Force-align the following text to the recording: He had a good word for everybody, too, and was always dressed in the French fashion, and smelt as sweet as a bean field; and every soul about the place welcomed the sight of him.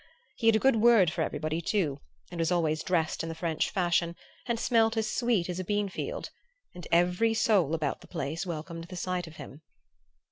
He 0.35 0.47
had 0.47 0.55
a 0.55 0.57
good 0.57 0.77
word 0.77 1.11
for 1.11 1.21
everybody, 1.21 1.61
too, 1.61 2.01
and 2.31 2.39
was 2.39 2.51
always 2.51 2.81
dressed 2.81 3.21
in 3.21 3.29
the 3.29 3.35
French 3.35 3.69
fashion, 3.69 4.15
and 4.47 4.59
smelt 4.59 4.97
as 4.97 5.07
sweet 5.11 5.47
as 5.47 5.59
a 5.59 5.63
bean 5.63 5.89
field; 5.89 6.31
and 6.73 6.87
every 6.91 7.35
soul 7.35 7.75
about 7.75 8.01
the 8.01 8.07
place 8.07 8.43
welcomed 8.43 8.85
the 8.85 8.95
sight 8.95 9.27
of 9.27 9.35
him. 9.35 9.61